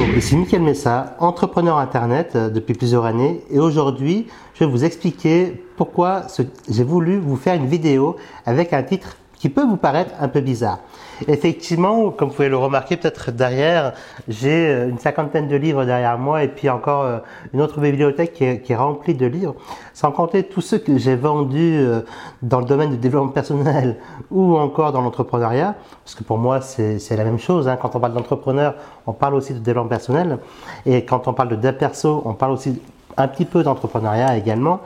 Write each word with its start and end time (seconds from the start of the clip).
Bonjour, 0.00 0.16
ici 0.16 0.34
Mickaël 0.34 0.62
Messa, 0.62 1.14
entrepreneur 1.18 1.76
internet 1.76 2.32
euh, 2.34 2.48
depuis 2.48 2.72
plusieurs 2.72 3.04
années. 3.04 3.42
Et 3.50 3.58
aujourd'hui 3.58 4.28
je 4.54 4.64
vais 4.64 4.70
vous 4.70 4.84
expliquer 4.86 5.62
pourquoi 5.76 6.22
j'ai 6.70 6.84
voulu 6.84 7.18
vous 7.18 7.36
faire 7.36 7.54
une 7.54 7.66
vidéo 7.66 8.16
avec 8.46 8.72
un 8.72 8.82
titre 8.82 9.18
qui 9.40 9.48
peut 9.48 9.64
vous 9.64 9.78
paraître 9.78 10.12
un 10.20 10.28
peu 10.28 10.42
bizarre. 10.42 10.80
Effectivement, 11.26 12.10
comme 12.10 12.28
vous 12.28 12.34
pouvez 12.34 12.50
le 12.50 12.58
remarquer 12.58 12.98
peut-être 12.98 13.30
derrière, 13.30 13.94
j'ai 14.28 14.68
euh, 14.68 14.88
une 14.90 14.98
cinquantaine 14.98 15.48
de 15.48 15.56
livres 15.56 15.86
derrière 15.86 16.18
moi 16.18 16.44
et 16.44 16.48
puis 16.48 16.68
encore 16.68 17.04
euh, 17.04 17.18
une 17.54 17.62
autre 17.62 17.80
bibliothèque 17.80 18.34
qui 18.34 18.44
est, 18.44 18.76
remplie 18.76 19.14
de 19.14 19.24
livres, 19.24 19.54
sans 19.94 20.12
compter 20.12 20.42
tous 20.42 20.60
ceux 20.60 20.76
que 20.76 20.98
j'ai 20.98 21.16
vendus 21.16 21.78
euh, 21.78 22.02
dans 22.42 22.60
le 22.60 22.66
domaine 22.66 22.90
du 22.90 22.98
développement 22.98 23.32
personnel 23.32 23.96
ou 24.30 24.58
encore 24.58 24.92
dans 24.92 25.00
l'entrepreneuriat, 25.00 25.74
parce 26.04 26.14
que 26.14 26.22
pour 26.22 26.36
moi 26.36 26.60
c'est 26.60 27.16
la 27.16 27.24
même 27.24 27.38
chose. 27.38 27.66
Hein. 27.66 27.78
Quand 27.80 27.96
on 27.96 28.00
parle 28.00 28.12
d'entrepreneur, 28.12 28.74
on 29.06 29.14
parle 29.14 29.34
aussi 29.34 29.54
de 29.54 29.58
développement 29.58 29.88
personnel 29.88 30.38
et 30.84 31.06
quand 31.06 31.28
on 31.28 31.32
parle 31.32 31.58
de 31.58 31.70
perso, 31.70 32.20
on 32.26 32.34
parle 32.34 32.52
aussi 32.52 32.78
un 33.16 33.26
petit 33.26 33.46
peu 33.46 33.62
d'entrepreneuriat 33.62 34.36
également. 34.36 34.80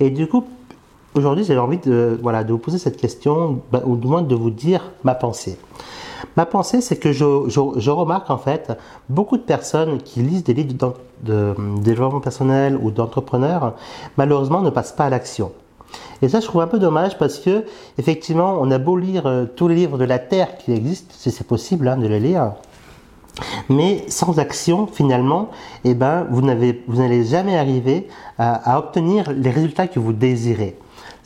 Et 0.00 0.08
du 0.08 0.26
coup, 0.26 0.44
Aujourd'hui, 1.18 1.42
j'avais 1.42 1.58
envie 1.58 1.78
de, 1.78 2.16
voilà, 2.22 2.44
de 2.44 2.52
vous 2.52 2.58
poser 2.58 2.78
cette 2.78 2.96
question, 2.96 3.60
bah, 3.72 3.82
ou 3.84 3.96
du 3.96 4.06
moins 4.06 4.22
de 4.22 4.36
vous 4.36 4.50
dire 4.50 4.92
ma 5.02 5.16
pensée. 5.16 5.58
Ma 6.36 6.46
pensée, 6.46 6.80
c'est 6.80 6.94
que 6.94 7.10
je, 7.10 7.24
je, 7.48 7.90
remarque 7.90 8.30
en 8.30 8.38
fait 8.38 8.78
beaucoup 9.08 9.36
de 9.36 9.42
personnes 9.42 9.98
qui 10.00 10.20
lisent 10.20 10.44
des 10.44 10.54
livres 10.54 10.94
de, 11.24 11.54
développement 11.80 12.20
personnel 12.20 12.78
ou 12.80 12.92
d'entrepreneurs, 12.92 13.74
malheureusement 14.16 14.60
ne 14.60 14.70
passent 14.70 14.92
pas 14.92 15.06
à 15.06 15.10
l'action. 15.10 15.50
Et 16.22 16.28
ça, 16.28 16.38
je 16.38 16.46
trouve 16.46 16.60
un 16.60 16.68
peu 16.68 16.78
dommage 16.78 17.18
parce 17.18 17.40
que, 17.40 17.64
effectivement, 17.98 18.56
on 18.60 18.70
a 18.70 18.78
beau 18.78 18.96
lire 18.96 19.26
euh, 19.26 19.44
tous 19.44 19.66
les 19.66 19.74
livres 19.74 19.98
de 19.98 20.04
la 20.04 20.20
Terre 20.20 20.56
qui 20.58 20.70
existent, 20.70 21.12
si 21.18 21.32
c'est 21.32 21.48
possible 21.48 21.88
hein, 21.88 21.96
de 21.96 22.06
les 22.06 22.20
lire, 22.20 22.52
mais 23.68 24.04
sans 24.06 24.38
action, 24.38 24.86
finalement, 24.86 25.50
eh 25.82 25.94
ben, 25.94 26.28
vous 26.30 26.42
n'allez 26.42 27.24
jamais 27.24 27.58
arriver 27.58 28.06
à 28.38 28.78
obtenir 28.78 29.32
les 29.32 29.50
résultats 29.50 29.88
que 29.88 29.98
vous 29.98 30.12
désirez. 30.12 30.76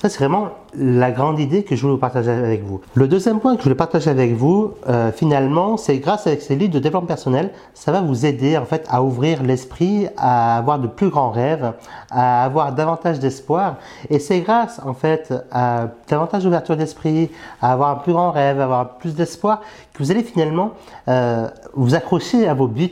Ça, 0.02 0.08
c'est 0.08 0.18
vraiment 0.18 0.48
la 0.74 1.12
grande 1.12 1.38
idée 1.38 1.62
que 1.62 1.76
je 1.76 1.86
voulais 1.86 1.96
partager 1.96 2.32
avec 2.32 2.64
vous. 2.64 2.80
Le 2.94 3.06
deuxième 3.06 3.38
point 3.38 3.54
que 3.54 3.60
je 3.60 3.62
voulais 3.66 3.76
partager 3.76 4.10
avec 4.10 4.32
vous, 4.34 4.72
euh, 4.88 5.12
finalement, 5.12 5.76
c'est 5.76 5.98
grâce 5.98 6.26
à 6.26 6.36
ces 6.40 6.56
livres 6.56 6.72
de 6.72 6.80
développement 6.80 7.06
personnel, 7.06 7.52
ça 7.72 7.92
va 7.92 8.00
vous 8.00 8.26
aider 8.26 8.56
en 8.56 8.64
fait 8.64 8.84
à 8.90 9.04
ouvrir 9.04 9.44
l'esprit, 9.44 10.08
à 10.16 10.58
avoir 10.58 10.80
de 10.80 10.88
plus 10.88 11.08
grands 11.08 11.30
rêves, 11.30 11.72
à 12.10 12.42
avoir 12.42 12.72
davantage 12.72 13.20
d'espoir. 13.20 13.76
Et 14.10 14.18
c'est 14.18 14.40
grâce 14.40 14.80
en 14.84 14.92
fait 14.92 15.32
à 15.52 15.90
davantage 16.08 16.42
d'ouverture 16.42 16.76
d'esprit, 16.76 17.30
à 17.60 17.72
avoir 17.72 17.90
un 17.90 17.96
plus 18.00 18.12
grand 18.12 18.32
rêve, 18.32 18.60
à 18.60 18.64
avoir 18.64 18.98
plus 18.98 19.14
d'espoir, 19.14 19.60
que 19.92 20.02
vous 20.02 20.10
allez 20.10 20.24
finalement 20.24 20.72
euh, 21.06 21.46
vous 21.74 21.94
accrocher 21.94 22.48
à 22.48 22.54
vos 22.54 22.66
buts, 22.66 22.90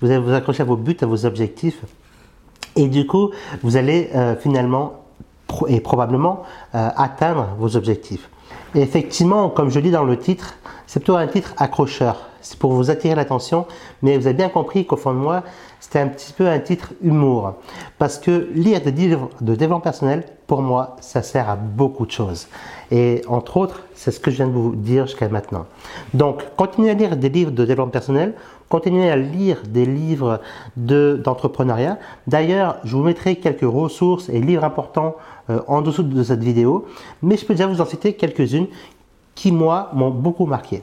vous 0.00 0.10
allez 0.10 0.20
vous 0.20 0.32
accrocher 0.32 0.62
à 0.62 0.64
vos 0.64 0.76
buts, 0.76 0.96
à 1.02 1.06
vos 1.06 1.26
objectifs. 1.26 1.82
Et 2.76 2.88
du 2.88 3.06
coup, 3.06 3.30
vous 3.62 3.76
allez 3.76 4.08
euh, 4.14 4.36
finalement 4.36 5.05
et 5.68 5.80
probablement 5.80 6.42
euh, 6.74 6.88
atteindre 6.96 7.48
vos 7.58 7.76
objectifs. 7.76 8.28
Et 8.74 8.80
effectivement, 8.80 9.48
comme 9.48 9.70
je 9.70 9.78
lis 9.78 9.90
dans 9.90 10.04
le 10.04 10.18
titre, 10.18 10.54
c'est 10.86 11.00
plutôt 11.00 11.16
un 11.16 11.26
titre 11.26 11.54
accrocheur. 11.56 12.28
C'est 12.40 12.58
pour 12.58 12.72
vous 12.72 12.90
attirer 12.90 13.16
l'attention, 13.16 13.66
mais 14.02 14.16
vous 14.16 14.26
avez 14.26 14.36
bien 14.36 14.48
compris 14.48 14.86
qu'au 14.86 14.96
fond 14.96 15.12
de 15.12 15.18
moi, 15.18 15.42
c'était 15.80 15.98
un 15.98 16.06
petit 16.06 16.32
peu 16.32 16.46
un 16.48 16.60
titre 16.60 16.92
humour. 17.02 17.54
Parce 17.98 18.18
que 18.18 18.48
lire 18.54 18.80
des 18.80 18.92
livres 18.92 19.30
de 19.40 19.54
développement 19.54 19.80
personnel, 19.80 20.24
pour 20.46 20.62
moi, 20.62 20.96
ça 21.00 21.22
sert 21.22 21.50
à 21.50 21.56
beaucoup 21.56 22.06
de 22.06 22.12
choses. 22.12 22.46
Et 22.92 23.22
entre 23.26 23.56
autres, 23.56 23.82
c'est 23.94 24.12
ce 24.12 24.20
que 24.20 24.30
je 24.30 24.36
viens 24.36 24.46
de 24.46 24.52
vous 24.52 24.76
dire 24.76 25.06
jusqu'à 25.06 25.28
maintenant. 25.28 25.66
Donc, 26.14 26.44
continuez 26.56 26.90
à 26.90 26.94
lire 26.94 27.16
des 27.16 27.30
livres 27.30 27.50
de 27.50 27.64
développement 27.64 27.90
personnel, 27.90 28.34
continuez 28.68 29.10
à 29.10 29.16
lire 29.16 29.62
des 29.66 29.86
livres 29.86 30.40
d'entrepreneuriat. 30.76 31.98
D'ailleurs, 32.28 32.76
je 32.84 32.96
vous 32.96 33.02
mettrai 33.02 33.36
quelques 33.36 33.68
ressources 33.68 34.28
et 34.28 34.40
livres 34.40 34.64
importants 34.64 35.16
euh, 35.50 35.60
en 35.66 35.82
dessous 35.82 36.02
de 36.02 36.22
cette 36.22 36.42
vidéo, 36.42 36.86
mais 37.22 37.36
je 37.36 37.44
peux 37.44 37.54
déjà 37.54 37.66
vous 37.66 37.80
en 37.80 37.86
citer 37.86 38.14
quelques-unes 38.14 38.66
qui, 39.36 39.52
moi, 39.52 39.90
m'ont 39.92 40.10
beaucoup 40.10 40.46
marqué. 40.46 40.82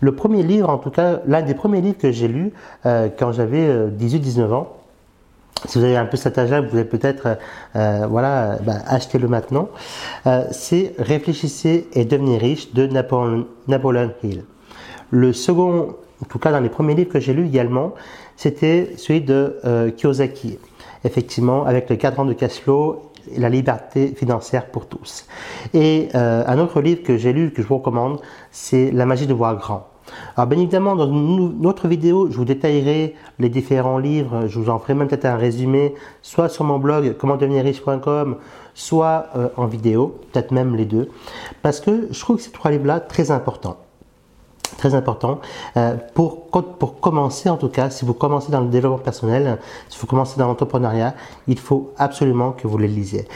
Le 0.00 0.14
premier 0.14 0.42
livre, 0.42 0.68
en 0.68 0.76
tout 0.76 0.90
cas, 0.90 1.20
l'un 1.26 1.40
des 1.40 1.54
premiers 1.54 1.80
livres 1.80 1.96
que 1.96 2.12
j'ai 2.12 2.28
lu 2.28 2.52
euh, 2.84 3.08
quand 3.18 3.32
j'avais 3.32 3.88
18-19 3.88 4.40
euh, 4.40 4.52
ans, 4.52 4.68
si 5.66 5.78
vous 5.78 5.84
avez 5.84 5.96
un 5.96 6.04
peu 6.04 6.18
cet 6.18 6.36
âge-là, 6.36 6.60
vous 6.60 6.68
pouvez 6.68 6.84
peut-être 6.84 7.38
euh, 7.74 8.06
voilà, 8.10 8.58
bah, 8.66 8.74
acheter-le 8.86 9.28
maintenant. 9.28 9.70
c'est 10.50 10.94
Réfléchissez 10.98 11.88
et 11.94 12.04
devenez 12.04 12.36
riche 12.36 12.74
de 12.74 12.86
Napoleon, 12.86 14.10
Hill. 14.22 14.44
Le 15.10 15.32
second, 15.32 15.96
en 16.22 16.26
tout 16.28 16.38
cas 16.38 16.50
dans 16.50 16.60
les 16.60 16.68
premiers 16.68 16.94
livres 16.94 17.10
que 17.10 17.20
j'ai 17.20 17.32
lus 17.32 17.46
également, 17.46 17.94
c'était 18.36 18.92
celui 18.98 19.22
de 19.22 19.90
Kiyosaki. 19.96 20.58
Effectivement, 21.04 21.64
avec 21.64 21.88
le 21.88 21.96
cadran 21.96 22.26
de 22.26 22.34
Cashflow 22.34 23.10
la 23.36 23.48
liberté 23.48 24.14
financière 24.16 24.66
pour 24.66 24.86
tous. 24.86 25.26
Et 25.72 26.08
euh, 26.14 26.44
un 26.46 26.58
autre 26.58 26.80
livre 26.80 27.02
que 27.02 27.16
j'ai 27.16 27.32
lu, 27.32 27.52
que 27.52 27.62
je 27.62 27.66
vous 27.66 27.78
recommande, 27.78 28.20
c'est 28.50 28.90
La 28.90 29.06
magie 29.06 29.26
de 29.26 29.34
voir 29.34 29.56
grand. 29.56 29.88
Alors 30.36 30.46
bien 30.48 30.58
évidemment, 30.58 30.96
dans 30.96 31.06
une 31.06 31.66
autre 31.66 31.88
vidéo, 31.88 32.28
je 32.30 32.36
vous 32.36 32.44
détaillerai 32.44 33.14
les 33.38 33.48
différents 33.48 33.98
livres, 33.98 34.46
je 34.48 34.58
vous 34.58 34.68
en 34.68 34.78
ferai 34.78 34.94
même 34.94 35.08
peut-être 35.08 35.24
un 35.24 35.36
résumé, 35.36 35.94
soit 36.22 36.48
sur 36.48 36.64
mon 36.64 36.78
blog 36.78 37.16
comment 37.18 37.38
soit 38.74 39.26
euh, 39.36 39.48
en 39.56 39.66
vidéo, 39.66 40.20
peut-être 40.32 40.50
même 40.50 40.76
les 40.76 40.84
deux, 40.84 41.08
parce 41.62 41.80
que 41.80 42.08
je 42.10 42.20
trouve 42.20 42.36
que 42.36 42.42
ces 42.42 42.50
trois 42.50 42.70
livres-là 42.70 43.00
très 43.00 43.30
importants 43.30 43.78
très 44.84 44.94
important. 44.94 45.40
Euh, 45.78 45.96
pour, 46.12 46.48
pour 46.50 47.00
commencer, 47.00 47.48
en 47.48 47.56
tout 47.56 47.70
cas, 47.70 47.88
si 47.88 48.04
vous 48.04 48.12
commencez 48.12 48.52
dans 48.52 48.60
le 48.60 48.68
développement 48.68 48.98
personnel, 48.98 49.58
si 49.88 49.98
vous 49.98 50.06
commencez 50.06 50.38
dans 50.38 50.46
l'entrepreneuriat, 50.46 51.14
il 51.48 51.58
faut 51.58 51.92
absolument 51.96 52.52
que 52.52 52.66
vous 52.66 52.76
les 52.76 52.88
lisiez. 52.88 53.26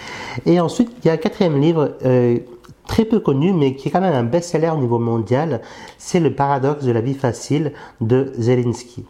Et 0.44 0.60
ensuite, 0.60 0.90
il 0.98 1.06
y 1.06 1.10
a 1.10 1.14
un 1.14 1.16
quatrième 1.16 1.58
livre 1.58 1.92
euh, 2.04 2.38
très 2.86 3.04
peu 3.04 3.20
connu, 3.20 3.52
mais 3.52 3.74
qui 3.74 3.88
est 3.88 3.90
quand 3.90 4.00
même 4.00 4.14
un 4.14 4.24
best-seller 4.24 4.70
au 4.70 4.78
niveau 4.78 4.98
mondial, 4.98 5.60
c'est 5.96 6.20
Le 6.20 6.34
paradoxe 6.34 6.84
de 6.84 6.92
la 6.92 7.00
vie 7.00 7.14
facile 7.14 7.72
de 8.00 8.32
Zelensky. 8.38 9.04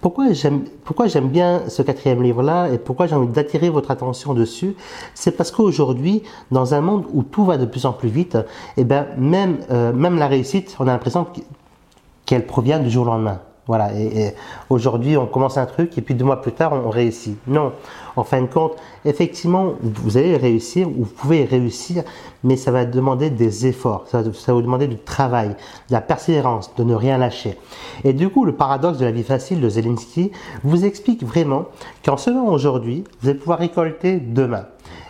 Pourquoi 0.00 0.32
j'aime, 0.32 0.64
pourquoi 0.84 1.08
j'aime 1.08 1.28
bien 1.28 1.62
ce 1.68 1.82
quatrième 1.82 2.22
livre-là 2.22 2.68
et 2.68 2.78
pourquoi 2.78 3.06
j'ai 3.06 3.16
envie 3.16 3.32
d'attirer 3.32 3.70
votre 3.70 3.90
attention 3.90 4.34
dessus, 4.34 4.76
c'est 5.14 5.32
parce 5.32 5.50
qu'aujourd'hui, 5.50 6.22
dans 6.50 6.74
un 6.74 6.80
monde 6.80 7.04
où 7.12 7.22
tout 7.22 7.44
va 7.44 7.58
de 7.58 7.66
plus 7.66 7.86
en 7.86 7.92
plus 7.92 8.08
vite, 8.08 8.36
et 8.76 8.82
eh 8.82 8.84
ben 8.84 9.06
même, 9.18 9.58
euh, 9.70 9.92
même 9.92 10.18
la 10.18 10.28
réussite, 10.28 10.76
on 10.78 10.84
a 10.86 10.92
l'impression 10.92 11.26
qu'elle 12.26 12.46
provient 12.46 12.78
du 12.78 12.90
jour 12.90 13.06
au 13.06 13.10
lendemain. 13.10 13.40
Voilà, 13.68 13.92
et, 13.94 14.32
aujourd'hui 14.70 15.16
on 15.16 15.26
commence 15.26 15.58
un 15.58 15.66
truc 15.66 15.98
et 15.98 16.00
puis 16.00 16.14
deux 16.14 16.24
mois 16.24 16.40
plus 16.40 16.52
tard 16.52 16.72
on, 16.72 16.88
réussit. 16.88 17.36
Non, 17.48 17.72
en 18.14 18.22
fin 18.22 18.40
de 18.40 18.46
compte, 18.46 18.76
effectivement, 19.04 19.72
vous 19.82 20.16
allez 20.16 20.36
réussir, 20.36 20.88
vous 20.88 21.04
pouvez 21.04 21.44
réussir, 21.44 22.04
mais 22.44 22.56
ça 22.56 22.70
va 22.70 22.84
demander 22.84 23.28
des 23.28 23.66
efforts, 23.66 24.04
ça, 24.06 24.22
va 24.22 24.52
vous 24.52 24.62
demander 24.62 24.86
du 24.86 24.98
travail, 24.98 25.48
de 25.48 25.92
la 25.92 26.00
persévérance, 26.00 26.76
de 26.76 26.84
ne 26.84 26.94
rien 26.94 27.18
lâcher. 27.18 27.58
Et 28.04 28.12
du 28.12 28.28
coup, 28.28 28.44
le 28.44 28.52
paradoxe 28.52 28.98
de 28.98 29.04
la 29.04 29.10
vie 29.10 29.24
facile 29.24 29.60
de 29.60 29.68
Zelensky 29.68 30.30
vous 30.62 30.84
explique 30.84 31.24
vraiment 31.24 31.64
qu'en 32.04 32.16
semant 32.16 32.46
aujourd'hui, 32.46 33.02
vous 33.20 33.30
allez 33.30 33.38
pouvoir 33.38 33.58
récolter 33.58 34.20
demain. 34.20 34.66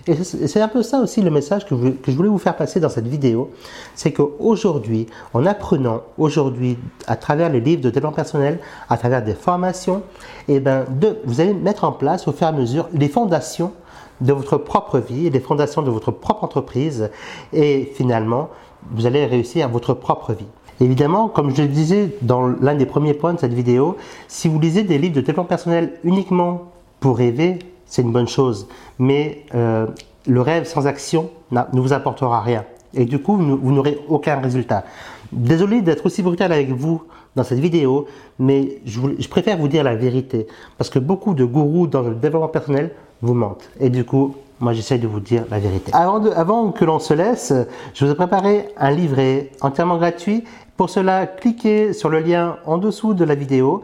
Et 0.08 0.14
c'est 0.14 0.60
un 0.60 0.68
peu 0.68 0.84
ça 0.84 1.00
aussi 1.00 1.20
le 1.20 1.30
message 1.30 1.66
que, 1.66 1.74
je 1.74 2.12
voulais 2.12 2.28
vous 2.28 2.38
faire 2.38 2.54
passer 2.56 2.78
dans 2.78 2.88
cette 2.88 3.08
vidéo, 3.08 3.50
c'est 3.96 4.12
qu'aujourd'hui, 4.12 5.06
en 5.34 5.44
apprenant 5.46 6.02
aujourd'hui 6.16 6.78
à 7.08 7.16
travers 7.16 7.50
les 7.50 7.60
livres 7.60 7.82
de 7.82 7.90
développement 7.90 8.14
personnel, 8.14 8.60
à 8.88 8.98
travers 8.98 9.24
des 9.24 9.34
formations, 9.34 10.02
eh 10.46 10.60
ben 10.60 10.84
vous 11.24 11.40
allez 11.40 11.54
mettre 11.54 11.82
en 11.82 11.90
place 11.90 12.28
au 12.28 12.32
fur 12.32 12.46
et 12.46 12.50
à 12.50 12.52
mesure 12.52 12.88
les 12.92 13.08
fondations 13.08 13.72
de 14.20 14.32
votre 14.32 14.58
propre 14.58 15.00
vie, 15.00 15.28
les 15.28 15.40
fondations 15.40 15.82
de 15.82 15.90
votre 15.90 16.12
propre 16.12 16.44
entreprise, 16.44 17.10
et 17.52 17.92
finalement, 17.94 18.50
vous 18.92 19.06
allez 19.06 19.26
réussir 19.26 19.68
votre 19.68 19.92
propre 19.92 20.32
vie. 20.34 20.46
Évidemment, 20.80 21.28
comme 21.28 21.54
je 21.54 21.62
le 21.62 21.68
disais 21.68 22.16
dans 22.22 22.46
l'un 22.46 22.76
des 22.76 22.86
premiers 22.86 23.14
points 23.14 23.34
de 23.34 23.40
cette 23.40 23.54
vidéo, 23.54 23.96
si 24.28 24.46
vous 24.46 24.60
lisez 24.60 24.84
des 24.84 24.98
livres 24.98 25.16
de 25.16 25.20
développement 25.20 25.44
personnel 25.44 25.94
uniquement 26.04 26.70
pour 27.00 27.16
rêver, 27.16 27.58
c'est 27.86 28.02
une 28.02 28.12
bonne 28.12 28.28
chose. 28.28 28.68
Mais 28.98 29.44
euh, 29.54 29.86
le 30.26 30.40
rêve 30.40 30.64
sans 30.64 30.86
action 30.86 31.30
ne 31.50 31.80
vous 31.80 31.92
apportera 31.92 32.40
rien. 32.40 32.64
Et 32.94 33.04
du 33.04 33.18
coup, 33.18 33.36
vous 33.36 33.72
n'aurez 33.72 33.98
aucun 34.08 34.40
résultat. 34.40 34.84
Désolé 35.32 35.82
d'être 35.82 36.06
aussi 36.06 36.22
brutal 36.22 36.52
avec 36.52 36.70
vous 36.70 37.02
dans 37.34 37.44
cette 37.44 37.58
vidéo, 37.58 38.06
mais 38.38 38.78
je, 38.86 39.28
préfère 39.28 39.58
vous 39.58 39.68
dire 39.68 39.84
la 39.84 39.94
vérité. 39.94 40.46
Parce 40.78 40.88
que 40.88 40.98
beaucoup 40.98 41.34
de 41.34 41.44
gourous 41.44 41.86
dans 41.86 42.02
le 42.02 42.14
développement 42.14 42.48
personnel 42.48 42.92
vous 43.20 43.34
mentent. 43.34 43.68
Et 43.78 43.90
du 43.90 44.04
coup, 44.04 44.34
moi 44.60 44.72
j'essaie 44.72 44.98
de 44.98 45.06
vous 45.06 45.20
dire 45.20 45.44
la 45.50 45.58
vérité. 45.58 45.92
Avant, 45.94 46.24
avant 46.30 46.72
que 46.72 46.84
l'on 46.84 46.98
se 46.98 47.12
laisse, 47.12 47.52
je 47.92 48.04
vous 48.04 48.10
ai 48.10 48.14
préparé 48.14 48.68
un 48.78 48.90
livret 48.90 49.50
entièrement 49.60 49.98
gratuit. 49.98 50.44
Pour 50.76 50.88
cela, 50.88 51.26
cliquez 51.26 51.92
sur 51.92 52.08
le 52.08 52.20
lien 52.20 52.56
en 52.64 52.78
dessous 52.78 53.12
de 53.12 53.24
la 53.24 53.34
vidéo 53.34 53.82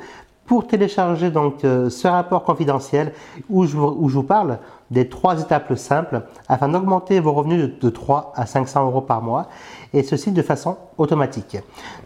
pour 0.53 0.67
télécharger 0.67 1.31
donc 1.31 1.65
euh, 1.65 1.89
ce 1.89 2.07
rapport 2.07 2.45
confidentiel 2.45 3.15
où 3.49 3.65
je, 3.65 3.75
vous 3.75 4.23
parle 4.23 4.59
des 4.91 5.09
trois 5.09 5.41
étapes 5.41 5.79
simples 5.79 6.25
afin 6.47 6.69
d'augmenter 6.69 7.21
vos 7.21 7.33
revenus 7.33 7.71
de, 7.81 7.89
3 7.89 8.35
à 8.37 8.45
500 8.45 8.85
euros 8.85 9.01
par 9.01 9.23
mois 9.23 9.47
et 9.95 10.03
ceci 10.03 10.31
de 10.31 10.43
façon 10.43 10.77
automatique. 10.99 11.57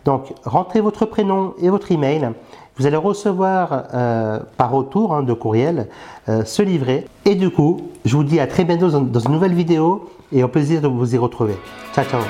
Donc 0.05 0.33
rentrez 0.45 0.81
votre 0.81 1.07
prénom 1.07 1.55
et 1.61 1.71
votre 1.71 1.91
email 1.91 2.31
vous 2.77 2.87
allez 2.87 2.97
recevoir 2.97 3.89
euh, 3.95 4.39
par 4.57 4.71
retour 4.71 5.13
hein, 5.13 5.25
de 5.25 5.33
courriel 5.33 5.89
euh, 6.29 6.45
ce 6.45 6.63
livret. 6.63 7.07
Et 7.25 7.35
du 7.35 7.51
coup, 7.51 7.81
je 8.05 8.15
vous 8.17 8.23
dis 8.23 8.39
à 8.39 8.47
très 8.47 8.63
bientôt 8.63 8.91
dans, 8.91 9.01
dans 9.01 9.19
une 9.19 9.33
nouvelle 9.33 9.55
vidéo 9.55 10.09
et 10.31 10.45
au 10.45 10.49
plaisir 10.49 10.81
de 10.81 10.87
vous 10.87 11.17
y 11.17 11.19
retrouver. 11.19 11.57
Ciao, 11.93 12.05
ciao 12.05 12.21